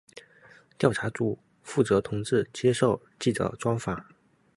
[0.79, 4.03] 调查组负责同志接受记者专访